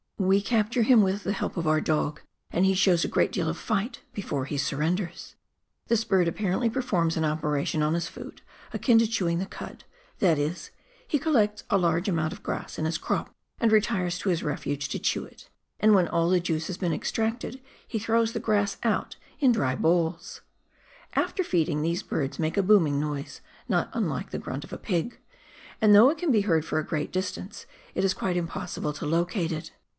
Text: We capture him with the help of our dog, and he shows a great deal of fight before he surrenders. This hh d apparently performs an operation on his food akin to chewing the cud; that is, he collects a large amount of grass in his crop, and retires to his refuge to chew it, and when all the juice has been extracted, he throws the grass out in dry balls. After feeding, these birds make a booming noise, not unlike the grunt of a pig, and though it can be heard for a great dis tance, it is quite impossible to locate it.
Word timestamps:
We 0.17 0.39
capture 0.41 0.83
him 0.83 1.01
with 1.01 1.23
the 1.23 1.33
help 1.33 1.57
of 1.57 1.67
our 1.67 1.81
dog, 1.81 2.21
and 2.51 2.63
he 2.65 2.73
shows 2.75 3.03
a 3.03 3.07
great 3.07 3.31
deal 3.31 3.49
of 3.49 3.57
fight 3.57 4.01
before 4.13 4.45
he 4.45 4.57
surrenders. 4.57 5.35
This 5.87 6.03
hh 6.03 6.23
d 6.23 6.27
apparently 6.29 6.69
performs 6.69 7.17
an 7.17 7.25
operation 7.25 7.81
on 7.83 7.93
his 7.95 8.07
food 8.07 8.41
akin 8.71 8.97
to 8.99 9.07
chewing 9.07 9.39
the 9.39 9.45
cud; 9.47 9.83
that 10.19 10.37
is, 10.39 10.69
he 11.07 11.17
collects 11.19 11.63
a 11.71 11.77
large 11.77 12.07
amount 12.07 12.33
of 12.33 12.43
grass 12.43 12.77
in 12.79 12.85
his 12.85 12.99
crop, 12.99 13.33
and 13.59 13.71
retires 13.71 14.19
to 14.19 14.29
his 14.29 14.43
refuge 14.43 14.89
to 14.89 14.99
chew 14.99 15.25
it, 15.25 15.49
and 15.79 15.93
when 15.95 16.07
all 16.07 16.29
the 16.29 16.39
juice 16.39 16.67
has 16.67 16.77
been 16.77 16.93
extracted, 16.93 17.59
he 17.87 17.99
throws 17.99 18.33
the 18.33 18.39
grass 18.39 18.77
out 18.83 19.17
in 19.39 19.51
dry 19.51 19.75
balls. 19.75 20.41
After 21.15 21.43
feeding, 21.43 21.81
these 21.81 22.03
birds 22.03 22.39
make 22.39 22.57
a 22.57 22.63
booming 22.63 22.99
noise, 22.99 23.41
not 23.67 23.89
unlike 23.93 24.29
the 24.31 24.39
grunt 24.39 24.63
of 24.63 24.73
a 24.73 24.77
pig, 24.79 25.19
and 25.79 25.93
though 25.95 26.09
it 26.09 26.17
can 26.17 26.31
be 26.31 26.41
heard 26.41 26.63
for 26.65 26.77
a 26.79 26.85
great 26.85 27.11
dis 27.11 27.31
tance, 27.31 27.65
it 27.95 28.03
is 28.03 28.13
quite 28.15 28.37
impossible 28.37 28.93
to 28.93 29.05
locate 29.05 29.51
it. 29.51 29.71